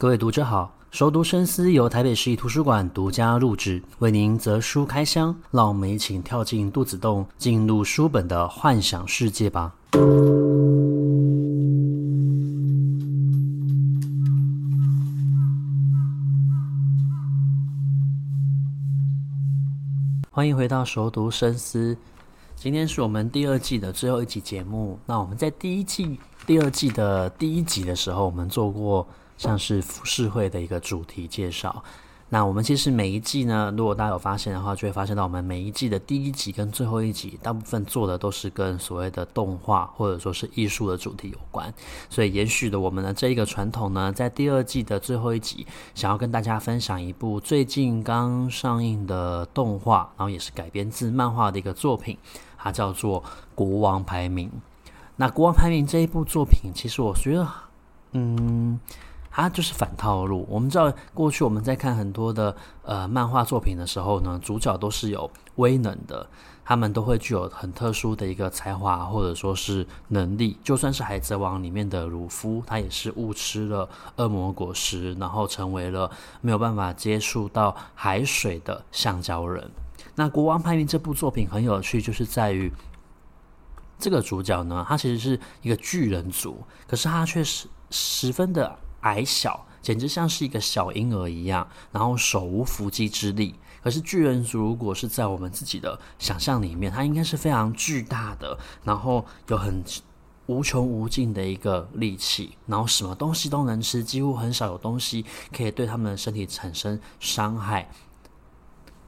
[0.00, 9.74] 各位读者好，熟读深思由台北市立图书馆独家录制，为您择书开箱，让我们一起跳进肚子洞，进入书本的幻想世界吧。
[20.30, 21.94] 欢迎回到熟读深思，
[22.56, 24.98] 今天是我们第二季的最后一集节目。
[25.04, 29.06] 那我们在第一季、第二季的第一集的时候，我们做过。
[29.40, 31.82] 像是浮世绘的一个主题介绍。
[32.28, 41.72] 那我们其实每一季呢，如果大家有发现的话，就会发现到我们每一季的第一集跟最后一集，大部分做的都是跟所谓的动画或者说是艺术的主题有关。
[42.10, 52.18] 所以延续的我们的这一个传统呢，在第二季的最后一集，想要跟大家分享一部最近刚上映的动画，然后也是改编自漫画的一个作品，
[52.58, 53.22] 它叫做
[53.54, 54.48] 《国王排名》。
[55.16, 57.48] 那《国王排名》这一部作品，其实我觉得，
[58.12, 58.78] 嗯。
[59.30, 60.44] 它就是反套路。
[60.50, 66.28] 我们知道，过去我们在看很多的呃漫画作品的时候呢，主角都是有威能的，
[66.64, 70.58] 他们都会具有很特殊的一个才华或者说是能力。
[70.64, 79.70] 就算是《海贼王》里面的鲁夫，他也是误吃了恶魔果实，然后成为了没有办法接触到海水的橡胶人。
[80.16, 82.70] 那《国王排名》这部作品很有趣，就是在于
[83.96, 88.76] 这个主角呢，他其实是一个巨人族，可是他却是十分的。
[89.00, 93.54] 矮小，简直像是一个小婴儿一样，然后手无缚鸡之力。
[93.82, 99.82] 可是巨人族如果是在我们自己的想象里面，它应该是非常巨大的，然后有很
[100.46, 107.88] 无穷无尽的一个力气，然后什么东西都能吃，几乎很少有东西可以对他们的身体产生伤害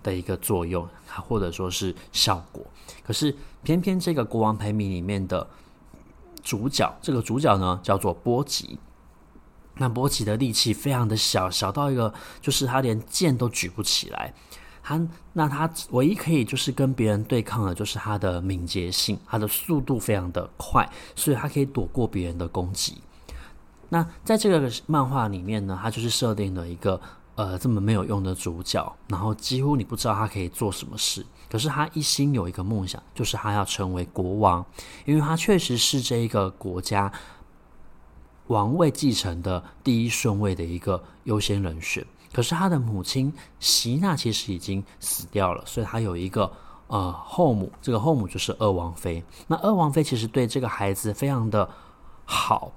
[0.02, 0.88] 的一个作用，
[1.28, 2.64] 或者说是效果。
[3.04, 5.46] 可是偏偏这个国王排名里面的
[6.42, 8.78] 主角，这个主角呢叫做波吉。
[9.76, 14.32] 那波奇的力气非常的小，小到一个就是他连剑都举不起来。
[14.84, 15.00] 他
[15.32, 23.00] 那他唯一可以就是跟别人对抗的，就是他的敏捷性，他的速度非常的快，所以他可以躲过别人的攻击。
[23.88, 27.00] 那在这个漫画里面呢，他就是设定了一个
[27.36, 31.24] 呃这么没有用的主角，然后几乎你不知道他可以做什么事。
[31.48, 34.66] 可是他一心有一个梦想，就是他要成为国王，
[35.04, 37.12] 因为他确实是这一个国家。
[38.52, 46.52] 王位继承的第一顺位的一个优先人选，可是他的母亲席娜其实已经死掉了，所以他有一个
[46.86, 49.24] 呃后母，这个后母就是二王妃。
[49.46, 51.68] 那二王妃其实对这个孩子非常的
[52.26, 52.70] 好。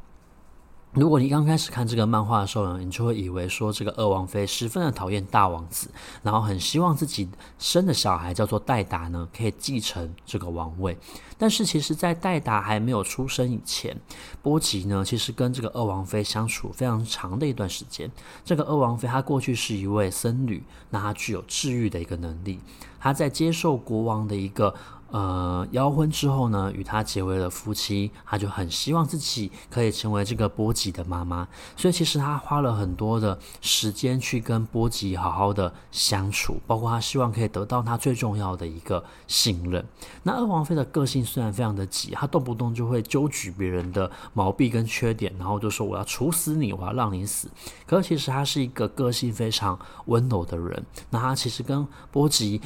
[0.96, 5.90] 如果你刚开始看这个漫画的时候呢，你就会以为说这个二王妃十分的讨厌大王子，
[6.24, 7.28] 然后很希望自己
[7.60, 10.98] 生的小孩叫做戴达呢，可以继承这个王位。
[11.38, 13.94] 但是其实，在戴达还没有出生以前，
[14.42, 18.10] 波吉呢，其实跟这个二王妃相处非常长的一段时间。
[18.46, 22.62] 这个二王妃她过去是一位僧侣，那她具有治愈的一个能力。
[22.98, 24.74] 她在接受国王的一个。
[25.12, 39.86] 呃，邀婚之后呢，与他结为了夫妻，他就很希望自己可以成为这个波吉的妈妈，所以其实他花了很多的时间去跟波吉好好的相处，包括他希望可以得到他最重要的一个信任。
[40.24, 47.48] 那二王妃的个性虽然非常的急，他动不动就会揪举别人的毛病跟缺点，然后就说我要处死你，我要让你死。
[47.86, 52.60] 可是其实他是一个个性非常温柔的人，那他其实跟波吉。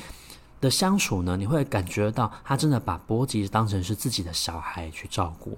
[0.62, 5.58] 的相处呢，你会感觉到他真的把波吉当成是自己的小孩去照顾。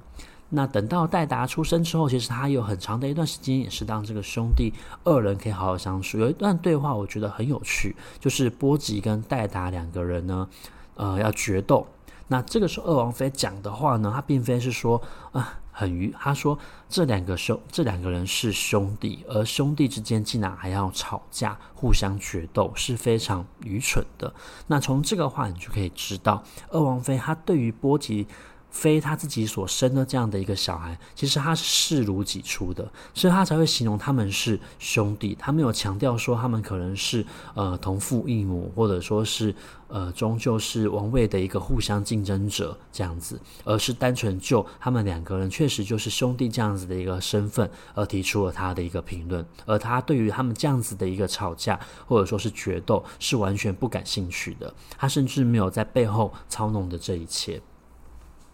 [0.50, 4.74] 那等到戴达出生之后，其实他有很长的一段时间也是当这个兄弟
[5.04, 6.20] 二人可以好好相处。
[6.20, 10.48] 有一段对话我觉得很有趣，就是波吉跟戴达两个人呢，
[10.96, 11.88] 呃，要决斗。
[12.28, 15.02] 那这个时候二王妃讲的话呢，他并非是说
[15.32, 15.58] 啊。
[15.72, 16.58] 很愚，他说
[16.90, 24.34] 这两个兄这两个人是兄弟，而兄弟之间竟然还要吵架，互相决斗，是非常愚蠢的。
[24.68, 28.28] 那从这个话你就可以知道，二王妃她对于波及。
[28.72, 35.38] 非他自己所生的这样的一个小孩，其实他是视如己出的，所以他才会形容他们是兄弟。
[35.38, 37.24] 他没有强调说他们可能是
[37.54, 39.54] 呃同父异母，或者说是
[39.90, 49.46] 呃终究是王位的一个互相竞争者这样子，而是单纯就他们两个人确实就是兄弟这样子的一个身份而提出了他的一个评论。
[49.66, 51.78] 而他对于他们这样子的一个吵架
[52.08, 57.62] 或者说是决斗是完全不感兴趣的，他甚至没有在背后操弄的这一切。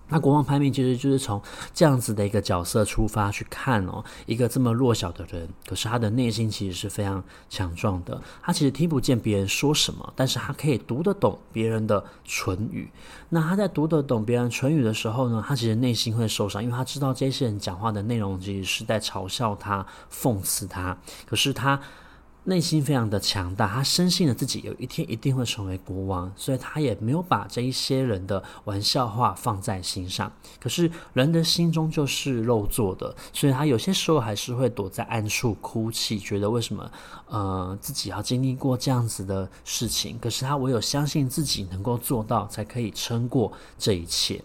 [0.09, 1.41] 那国王排名其实就是从
[1.73, 8.21] 这样子的一个角色出发去看哦，一个这么弱小的人，可是他的内心其实是非常强壮的。
[8.41, 12.89] 他其实听不见别人说什么，但是他可以读得懂别人的唇语。
[13.29, 20.97] 那他在读得懂别人唇语的时候呢，他其实内心会受伤，因为他知道这些人讲话的内容其实是在嘲笑他、讽刺他。
[21.25, 21.79] 可是他。
[22.47, 30.31] 内心非常的强大，他深信了自己有一天一定会成为国王，所以他也没有把这一些人的玩笑话放在心上。
[30.57, 36.89] 可是人的心中就是肉做的，所以他有些时候还是会躲在暗处哭泣，觉得为什么
[37.27, 40.17] 呃自己要经历过这样子的事情？
[40.17, 44.41] 可是他唯有相信自己能够做到，才可以撑过这一切。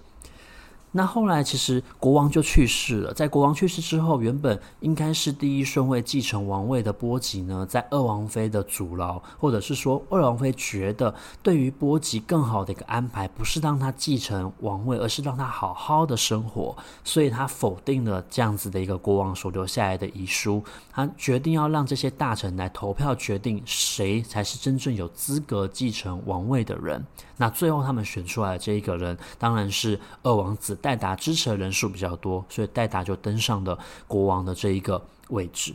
[0.92, 3.12] 那后来，其实国王就去世了。
[3.14, 20.62] 在国王去世之后，原本应该是第一顺位继承王位的波吉呢，在二王妃的阻挠，或者是说二王妃觉得对于波吉更好的一个安排，不是让他继承王位，而是让他好好的生活，所以他否定了这样子的一个国王所留下来的遗书。
[20.92, 27.02] 他决定要让这些大臣来投票决定谁才是真正有资格继承王位的人。
[27.42, 30.76] 那最后他们选出来的这一个人，当然是二王子。
[30.76, 35.74] 戴达支持的人数比较多，所以戴达就登上了国王的这一个位置。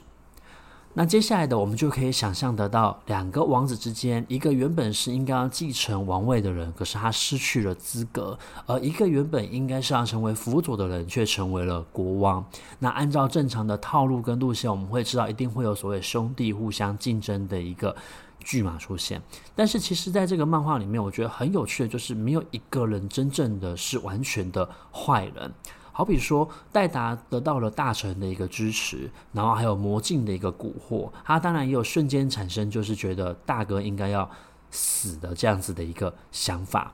[0.94, 12.44] 那接下来的我们就可以想象得到，两个王子之间，一个原本是应该要继承王位的人，可是他失去了资格；而一个原本应该是要成为辅佐的人，却成为了国王。
[12.80, 17.94] 那按照正常的套路跟路线，我们会知道一定会有所谓兄弟互相竞争的一个。
[18.40, 19.22] 巨蟒出现，
[19.56, 25.54] 但是其实在这个漫画里面，我觉得很有趣的就是没有一个人真正的是完全的坏人。
[25.92, 34.30] 好比说，戴达得到了大臣的一个支持，然后还有魔镜的一个蛊惑，他当然也有瞬间产生就是觉得大哥应该要
[34.70, 36.94] 死的这样子的一个想法。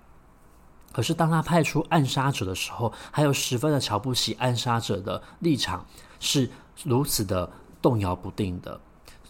[0.94, 5.86] 可是当他派出暗杀者的时候，还有十分的瞧不起暗杀者的立场，
[6.22, 6.50] 是
[6.86, 7.52] 如此的
[7.82, 8.80] 动摇不定的。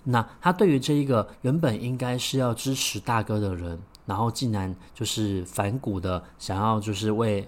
[0.04, 7.48] 那他对于这一个原本应该是要支持大哥的人，然后竟然就是反骨的想要就是为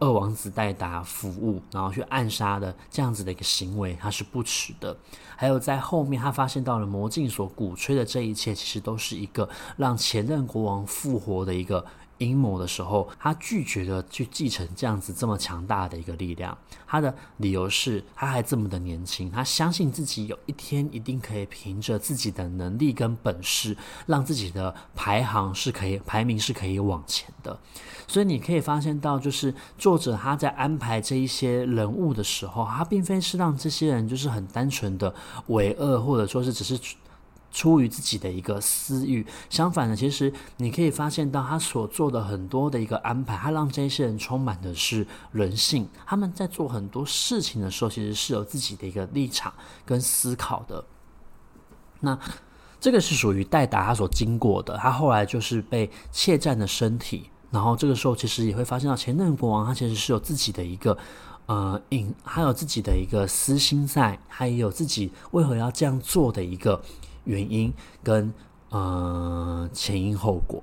[0.00, 4.96] 二王子戴达服务，然后去暗杀的这样子的一个行为，他是不齿的。
[5.36, 11.84] 还有在后面，他发现到了魔镜所鼓吹的这一切，其实都是一个让前任国王复活的一个。
[12.18, 16.56] 阴谋的时候，他拒绝了去继承这样子这么强大的一个力量。
[16.86, 23.76] 他的理由是，他还这么的年轻，他相信自己有一天一定可以凭着自己的能力跟本事，
[24.06, 27.58] 让自己的排行是可以排名是可以往前的。
[28.06, 35.14] 所以你可以发现到，就是作者他在安排这一些人物的时候，他并非是让这些人就是很单纯的
[35.48, 36.78] 为恶，或者说是只是。
[37.50, 45.88] 出于自己的一个私欲，相反的，其实你可以发现到他所做的很多的一个安排，他让这些人充满的是人性。
[46.06, 49.52] 他们在做很多事情的时候，其实是有自己的一个立场
[49.84, 50.84] 跟思考的。
[52.00, 52.16] 那
[52.78, 60.96] 这个是属于戴达他所经过的，他后来就是被窃占的身体，然后这个时候其实也会发现到前任国王他其实是有自己的一个
[61.46, 66.80] 呃隐，还有自己的一个私心在，他也有自己为何要这样做的一个。
[67.24, 67.72] 原因
[68.02, 68.32] 跟
[68.70, 70.62] 呃前因后果。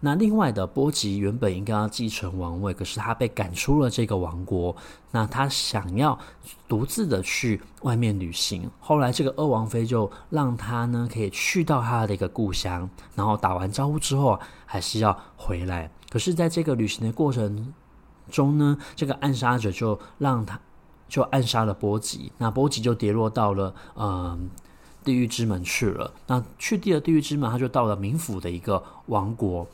[0.00, 4.76] 那另外的波吉原本应该要继承王位，可是他被赶出了这个王国。
[5.10, 6.18] 那他想要
[6.68, 8.70] 独自的去外面旅行。
[8.80, 15.90] 后来这个二王妃就让他呢可以去到他的一个故乡，然后打完招呼之后还是要回来。
[16.10, 17.72] 可是在这个旅行的过程
[18.30, 20.60] 中呢，这个暗杀者就让他
[21.08, 22.30] 就暗杀了波吉。
[22.36, 24.50] 那波吉就跌落到了嗯。
[25.04, 29.66] 地狱之门去了，那去地了地狱之门，他就到了冥府的一个王国。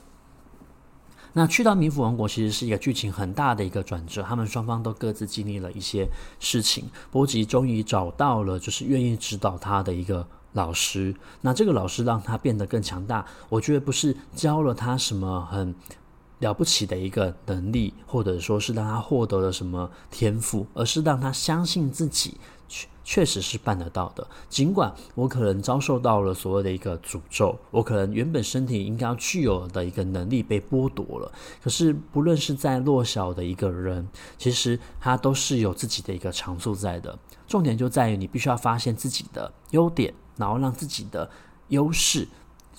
[1.32, 4.20] 那去到冥府王国，其实是一个剧情很大的一个转折。
[4.20, 6.08] 他们双方都各自经历了一些
[6.40, 6.86] 事情。
[7.12, 11.14] 波吉终于找到了，就是愿意指导他的一个老师。
[11.42, 13.24] 那这个老师让他变得更强大。
[13.48, 15.72] 我觉得不是教了他什么很
[16.40, 22.36] 了不起的一个能力，或者说是让他获得了什么天赋，而是让他相信自己。
[23.02, 31.32] 确实是办得到的，尽管我可能遭受到了所谓的一个诅咒，我可能原本身体应该具有的一个能力被剥夺了。
[31.60, 34.06] 可是，不论是在弱小的一个人，
[34.38, 37.18] 其实他都是有自己的一个长处在的。
[37.48, 41.28] 重点就在于你必须要发现自己的优点，然后让自己的
[41.68, 42.28] 优势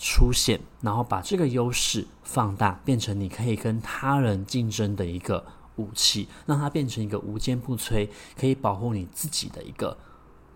[0.02, 9.98] 出现，然后把这个优势放大，变成你可以跟他人竞争的一个武器，让它变成一个无坚不摧，可以保护你自己的一个。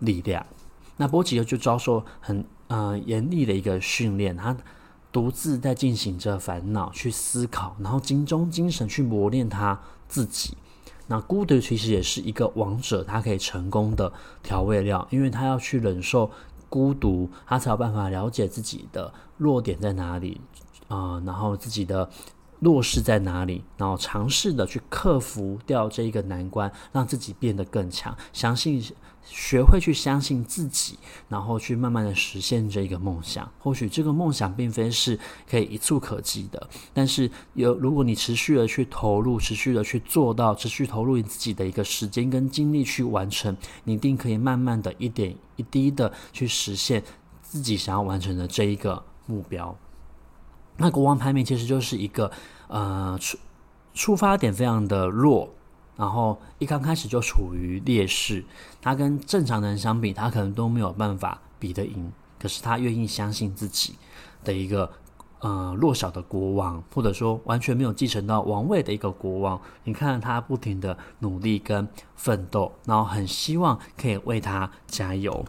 [0.00, 0.44] 力量，
[0.98, 4.54] 那波吉就遭受很呃严厉的一个训练，他
[5.10, 10.54] 独自在进行着烦恼去思考，然后精中精神去磨练他自己。
[11.06, 14.12] 那孤独其实也是一个王者他可以成功的
[14.42, 16.30] 调味料，因为他要去忍受
[16.68, 20.40] 孤独，他才有办法了解自己的弱点在哪里
[20.88, 22.08] 啊、呃，然后自己的。
[22.60, 23.62] 弱势在哪里？
[23.76, 28.16] 然后尝试的去克服掉这一个难关，让自己变得更强。
[28.32, 28.82] 相信，
[29.24, 30.98] 学会去相信自己，
[31.28, 33.50] 然后去慢慢的实现这一个梦想。
[33.58, 47.02] 或许这个梦想并非是可以一蹴可及的，但是有如果你持续的去投入，持续的去做到，持续投入你自己的一个时间跟精力去完成，你一定可以慢慢的一点一滴的去实现
[47.42, 49.76] 自己想要完成的这一个目标。
[50.78, 52.30] 那国王排名其实就是一个，
[52.68, 53.38] 呃，出
[53.94, 55.48] 出发点非常的弱，
[55.96, 58.44] 然后一刚开始就处于劣势。
[58.82, 62.12] 他跟正常的人相比，他可能都没有办法比得赢。
[62.38, 63.94] 可是他愿意相信自己
[64.44, 64.90] 的一个，
[65.40, 69.58] 呃，弱小的国王，或者说完全没有继承到王位的一个国王。
[69.84, 75.46] 你看他不停的努力跟奋斗，然后很希望可以为他加油。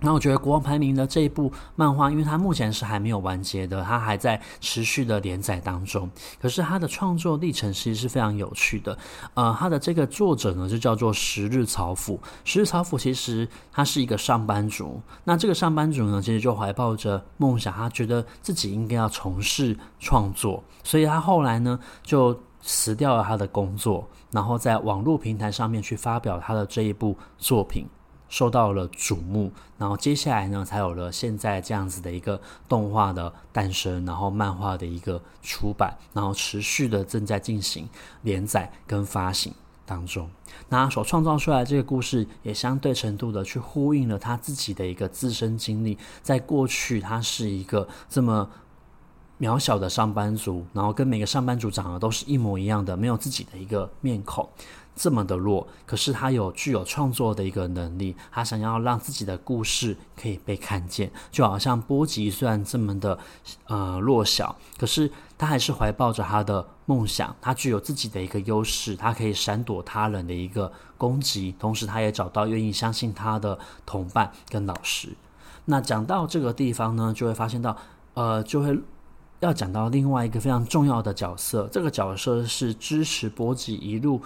[0.00, 6.08] 那我觉得《国王排名》的这一部漫画，因为它目前是还没有完结的，它还在持续的连载当中。
[6.40, 8.96] 可是它的创作历程其实是非常有趣的。
[9.34, 12.20] 呃，它的这个作者呢，就叫做十日草辅。
[12.44, 15.00] 十日草辅其实他是一个上班族。
[15.24, 27.86] 那这个上班族呢，其实就怀抱着梦想，他觉得自己应该要从事创作，所以他后来呢就辞掉了他的工作，然后在网络平台上面去发表他的这一部作品。
[28.28, 37.88] 受到了瞩目，然后接下来呢，才有了现在这样子的一个动画的诞生，然后漫画的一个出版，然后持续的正在进行
[38.22, 39.54] 连载跟发行
[39.84, 40.28] 当中。
[40.68, 45.96] 那所创造出来的这个故事，也相对程度的去呼应了他自己的一个自身经历。
[46.22, 48.48] 在过去，他是一个这么
[49.38, 54.48] 渺小的上班族，然后跟每个上班族长得都是一模一样的，没有自己的一个面孔。
[54.98, 63.18] 这么的弱，可是他有具有创作的一个能力，他想要让自己的故事可以被看见，就好像波吉虽然这么的
[63.66, 75.10] 呃弱小，可是他还是怀抱着他的梦想，他具有自己的一个优势，他可以闪躲他人的一个攻击，同时他也找到愿意相信他的同伴跟老师。
[75.66, 77.76] 那讲到这个地方呢，就会发现到
[78.14, 78.78] 呃，就会
[79.40, 84.20] 要讲到另外一个非常重要的角色，这个角色是支持波吉一路。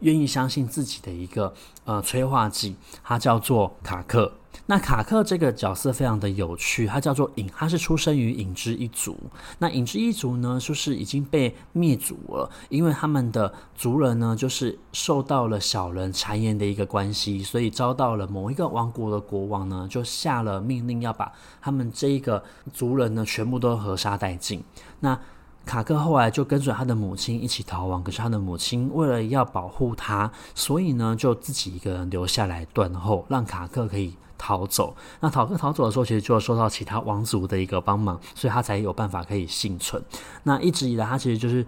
[0.00, 1.52] 愿意相信自己的一个
[1.84, 4.32] 呃催化剂，他叫做塔克。
[4.66, 9.16] 那卡克这个角色非常的有趣，他叫做影，他是出生于影之一族。
[9.58, 24.62] 那影之一族呢，就是已经被灭族了，因为他们的族人呢，就是受到了小人谗言的一个关系，所以遭到了某一个王国的国王呢，就下了命令要把他们这一个族人呢，全部都合杀殆尽。
[25.00, 25.18] 那
[25.64, 34.96] 卡克后来就跟随他的母亲一起逃亡，可是他的母亲为了要保护他，所以呢就自己一个人留下来断后，让卡克可以逃走。
[35.20, 40.02] 那逃克逃走的时候，其实就要受到其他王族的一个帮忙，所以他才有办法可以幸存。
[40.44, 41.66] 那一直以来，他其实就是。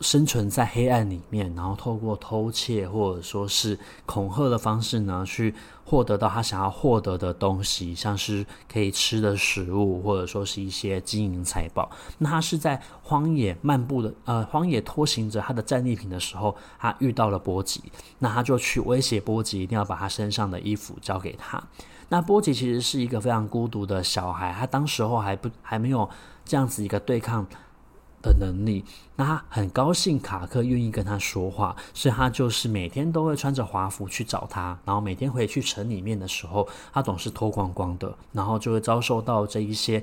[0.00, 11.90] 生存在黑暗里面，然后透过偷窃或者说是恐吓的方式呢，去获得到他想要获得的东西，像是可以吃的食物，或者说是一些金银财宝。
[12.18, 17.82] 那他是在荒野漫步的，呃，荒野拖行着他的战利品的时候，他遇到了波吉，
[18.18, 21.62] 那他就去威胁波吉，一定要把他身上的衣服交给他。
[22.10, 26.08] 那波吉其实是一个非常孤独的小孩，他当时候还不还没有
[26.44, 27.46] 这样子一个对抗。
[28.26, 28.84] 的能力，
[29.16, 40.02] 那他很高兴卡克愿意跟他说话，所以他就是每天都会穿着华服去找他，然后每天回去城里面的时候，他总是脱光光的，然后就会遭受到这一些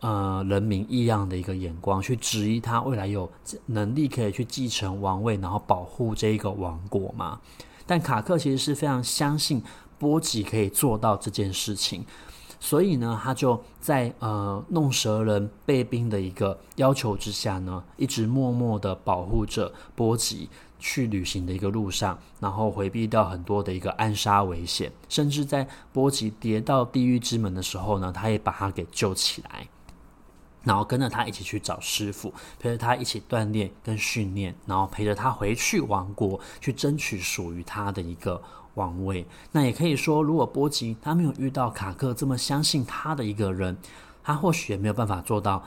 [0.00, 3.30] 呃人民异样的一个眼光，去质疑他未来有
[3.66, 7.40] 能力可以去继承王位，然后保护这一个王国嘛。
[7.86, 9.62] 但卡克其实是非常相信
[9.98, 12.04] 波吉可以做到这件事情。
[12.60, 20.48] 所以呢，他就在呃弄蛇人贝兵的一个要求之下呢，一直默默的保护着波吉
[20.80, 29.68] 去旅行的一个路上，然后回避掉很多的一个暗杀危险，甚至在波吉跌到地狱之门的时候呢，他也把他给救起来，
[30.64, 38.42] 然后跟着他一起去找师傅，陪着他一起锻炼跟训练，然后陪着他回去王国去争取属于他的一个。
[38.78, 43.76] 王位，那也可以说，如果波吉他没有遇到卡克这么相信他的一个人，
[44.22, 45.64] 他或许也没有办法做到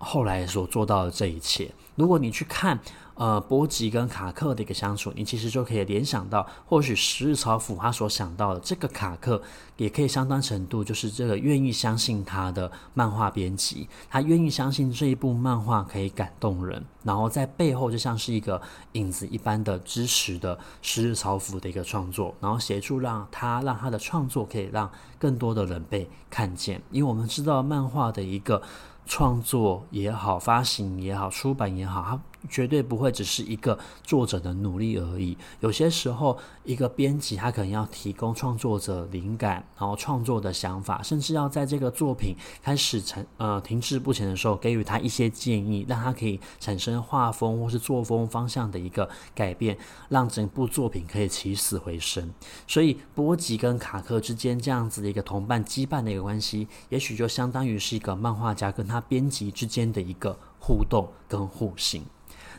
[0.00, 1.70] 后来所做到的这一切。
[1.94, 2.80] 如果你去看。
[3.16, 9.42] 呃，波吉跟卡克的一个相处，你其实就可以联想到，或许十日草辅他所想到的这个卡克，
[9.76, 18.58] 也可以相当程度就是这个愿意相信他的漫画编辑，他愿意相信这一部漫画可以感动人，然后在背后就像是一个
[18.92, 28.62] 影子一般的支持的十日草辅的一个创作，然后协助让他让他的创作可以让更多的人被看见，因为我们知道漫画的一个。
[29.10, 32.16] 创作也好，发行也好，出版也好，
[32.48, 35.36] 绝对不会只是一个作者的努力而已。
[35.60, 49.76] 有些时候，一个编辑他可能要提供创作者灵感，然后创作的想法，甚至要在这个作品开始成呃停滞不前的时候，给予他一些建议，让他可以产生画风或是作风方向的一个改变，
[50.08, 52.32] 让整部作品可以起死回生。
[52.66, 62.04] 所以，波吉跟卡克之间这样子的一个同伴羁绊的一个关系，也许就相当于是一个漫画家跟他编辑之间的一个互动跟互信。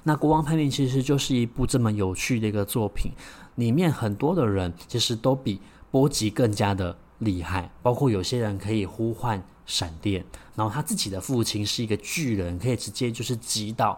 [0.03, 3.11] 那《国王排名》其实就是一部这么有趣的一个作品，
[3.55, 13.95] 里面很多的人其实都比波吉更加的厉害，包括有些人可以呼唤闪电，然后他自己的父亲是一个巨人，可以直接就是击倒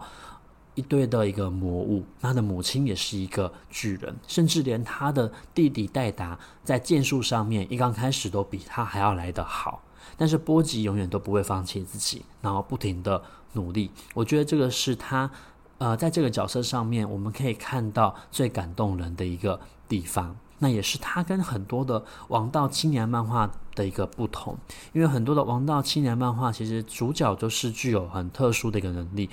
[0.74, 9.82] 一堆的一个魔物，他的母亲也是一个巨人，甚至连他的弟弟戴达在剑术上面一刚开始都比他还要来得好，
[10.18, 13.22] 但是波吉永远都不会放弃自己，然后不停的
[13.54, 15.30] 努力，我觉得这个是他。
[15.84, 24.56] 呃，在这个角色上面，我们可以看到最感动人的一个地方，那也是他跟很多的王道青年漫画的一个不同。
[24.94, 29.28] 因为很多的王道青年漫画，其实主角都是具有很特殊的一个能力，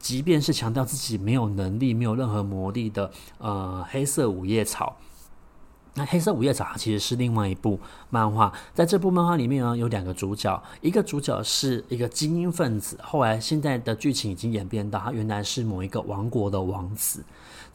[0.00, 4.96] 即便是强调自己没有能力、没有任何魔力的，呃，黑色五叶草。
[5.94, 7.80] 那黑色五叶草其实是另外一部
[8.10, 17.24] 漫画，在这部漫画里面呢，有两个主角，一个主角是一个精英分子，后来现在的剧情已经演变到他原来是某一个王国的王子，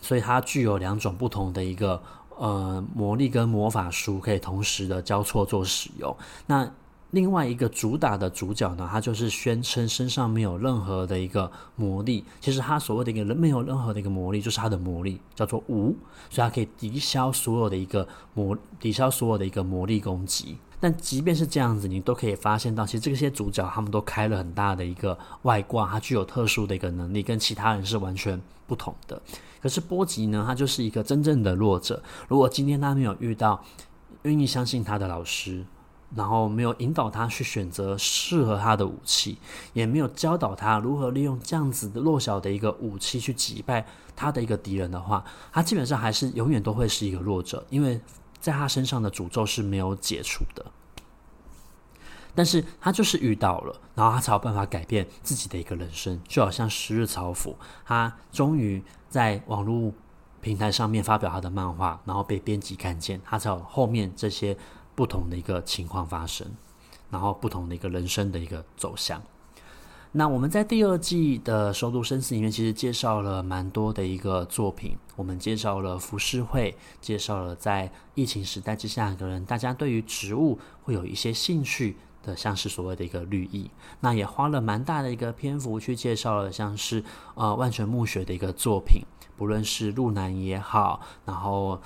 [0.01, 2.01] 所以他具有两种不同的一个
[2.38, 6.15] 呃魔力跟魔法书可以同时的交错做使用。
[6.46, 6.70] 那
[7.13, 12.25] 另外一个主打的主角呢，他就是宣称身上没有任何的一个魔力。
[12.41, 15.96] 其实他所谓的一个人没有任何的一个魔力，就是他的魔力叫做无，
[16.32, 20.58] 所以他可以抵消所有的一个魔，抵消所有的一个魔力攻击。
[20.79, 29.22] 但即便是这样子，你都可以发现到，其实这些主角他们都开了很大的一个外挂，他具有特殊的一个能力，跟其他人是完全不同的。
[29.62, 32.01] 可是波吉呢，他就是一个真正的弱者。
[32.27, 33.63] 如果今天他没有遇到
[34.24, 35.63] 愿意相信他的老师，
[36.15, 39.38] 然后没有引导他去选择适合他的武器，
[39.74, 43.85] 也没有教导他如何利用这样子的弱小的一个武器去击败
[44.16, 48.00] 他的一个敌人的话，他基本上还是永远都会是一个弱者，因为
[48.40, 50.66] 在他身上的诅咒是没有解除的。
[52.35, 59.92] 但是他就是遇到了，然后他才有办法改变自己的一个人生，就好像十日草辅，他终于在网络
[60.42, 64.55] 平台上面发表他的漫画，然后被编辑看见，他才有后面这些。
[64.96, 66.48] 不同的一个情况发生，
[67.10, 69.22] 然后不同的一个人生的一个走向。
[70.16, 74.96] 那我们在第二季的《熟读生死》里面，其实介绍了蛮多的一个作品。
[75.16, 83.72] 我们介绍了浮世绘，介绍了在疫情时代之下，可能大家对于植物会有一些兴趣的，像是所谓的一个绿意。
[84.01, 87.03] 那也花了蛮大的一个篇幅去介绍了，像是
[87.34, 89.01] 呃万泉墓穴的一个作品，
[89.36, 91.82] 不论是路南也好，然后。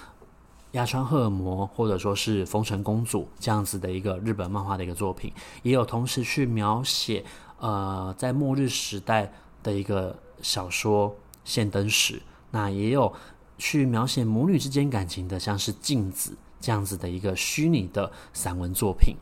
[0.78, 7.26] 鸭川荷尔摩，或者说是丰臣公主这样子的一个日本漫画的一个作品，也有同时去描写
[7.58, 11.10] 呃在末日时代的一个小说
[11.44, 12.14] 《现登使》，
[12.52, 13.12] 那也有
[13.58, 19.16] 去描写母女之间感情的，像是镜子这样子的一个虚拟的散文作品。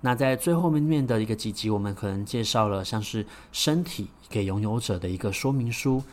[0.00, 6.04] 那在最后面面的一个几集，我们可能介绍了像是身体给拥有者的一个说明书，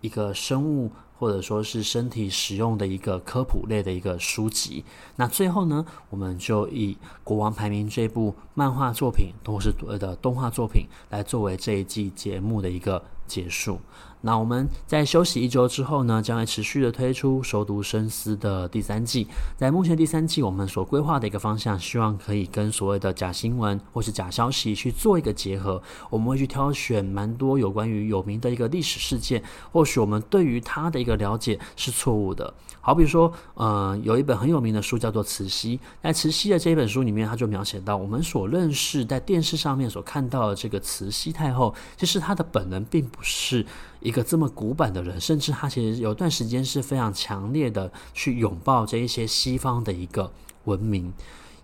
[0.00, 0.90] 一个生物。
[1.18, 4.84] 或者说是身体使用的一个科普类的一个书籍。
[5.16, 13.80] 那最后呢，我们就以《国王排名》这部漫画作品，或是的动画作品，来作为这一季节目的一个结束。
[14.26, 19.28] 那我们在休息一周之后呢，将会持续的推出《熟读深思》的第三季。
[19.56, 25.80] 在目前第三季，我们所规划的一个方向，希望可以跟所谓的假新闻或是假消息去做一个结合。
[26.10, 32.52] 我们会去挑选蛮多有关于有名的一个历史事件，或许我们对于它的一个了解是错误的。
[32.80, 35.78] 好比说，呃，有一本很有名的书叫做《慈禧》。
[36.02, 43.64] 在《慈禧》的这一本书里面，他就描写到，我们所认识在电视上面所看到的这个慈禧太后，其实她的本人并不是
[44.00, 50.30] 一个这么古板的人，甚至他其实有段时间是非常强烈的去拥抱这一些西方的一个
[50.64, 51.12] 文明。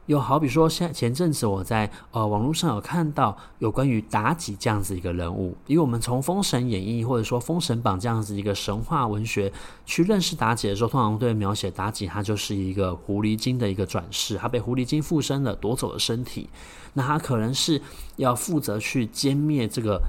[0.06, 9.50] 又好比说，像前阵子我在呃网络上有看到有关于妲己这样子一个人物，因为我们从《封神演义》或者说《封神榜》这样子一个神话文学
[9.86, 16.50] 去认识妲己的时候，通常对描写妲己，她就是一个狐狸精的一个转世，她被狐狸精附身了，夺走了身体，
[16.94, 17.80] 那她可能是
[18.16, 20.02] 要负责去歼灭这个。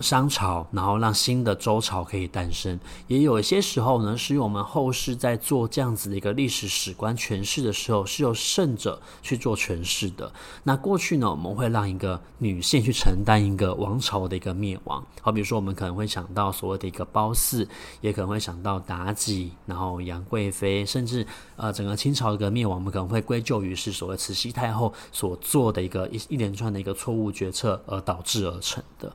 [0.00, 2.78] 商朝，然后让新的周朝可以诞生。
[3.06, 10.32] 也有一些时候呢，是我们后世在做这样子的一个历史史观诠释的时候，是由圣者去做诠释的。
[10.64, 15.04] 那过去呢，我们会让一个女性去承担一个王朝的一个灭亡。
[15.20, 17.68] 好比如说，我们可能会想到所谓的一个褒姒，
[18.00, 29.12] 也可能会想到妲己，然后杨贵妃，甚至呃整个清朝的一个灭亡，我们可能会归咎于是所谓慈禧太后所做的一个一一连串的一个错误决策而导致而成的。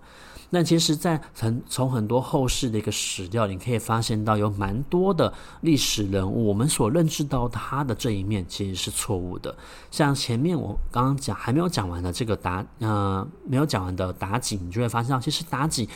[0.56, 9.54] 那其实，在很从很多后世的一个史料，你可以发现到有蛮多的历史人物，我们所认知到他的这一面其实是错误的。
[9.91, 15.89] 像前面我刚刚讲还没有讲完的这个妲，呃，没有讲完的妲己，你就会发现到，其实妲己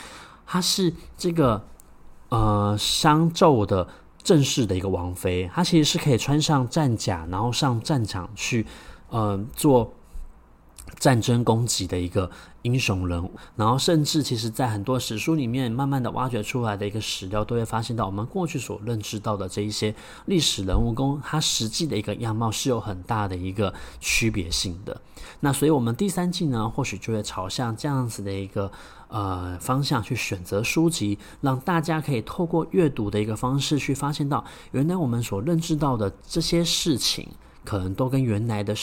[0.46, 1.66] 她是这个
[2.28, 3.88] 呃商纣的
[4.22, 8.66] 正式的一个王妃，她其实是可以穿上战甲，然后上战场去，
[9.08, 9.94] 呃，做。
[10.98, 12.30] 战争攻击的一个
[12.64, 19.94] 英雄人物，然后甚至其实，在很多史书里面，慢慢的挖掘出来的一个史料，都会发现到我们过去所认知到的这一些
[20.26, 25.00] 历史人物，跟他实际的一个样貌是有很大的一个区别性的。
[25.42, 28.72] 那所以，我们第三季呢，或许就会朝向这样子的一个
[29.08, 37.30] 呃方向去选择书籍，让大家可以透过阅读的一个方式去发现到，原来我们所认知到的这些事情，
[37.64, 38.76] 可能都跟原来的。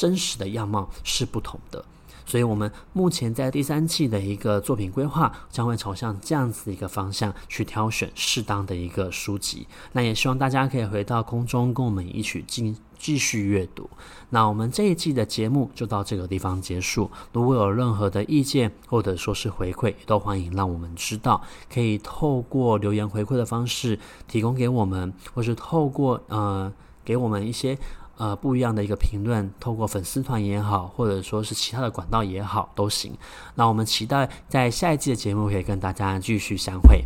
[0.00, 1.84] 真实的样貌是不同的，
[2.24, 9.66] 所以我们目前在第三季的一个作品规划将会朝向这样子的一个方向去挑选适当的一个书籍。
[9.92, 13.90] 那也希望大家可以回到空中跟我们一起进继续阅读。
[14.30, 17.10] 那我们这一季的节目就到这个地方结束。
[17.34, 26.72] 如果有任何的意见或者说是回馈，都欢迎让我们知道，可以透过留言回馈的方式提供给我们，或是透过呃
[27.04, 27.76] 给我们一些。
[28.20, 33.16] 呃，不一样的一个评论，透过粉丝团也好，或者说是其他的管道也好，都行。
[33.54, 37.02] 那我们期待在下一季的节目可以跟大家继续相会。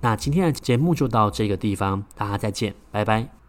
[0.00, 3.45] 那今天的节目就到这个地方，大家再见，拜拜。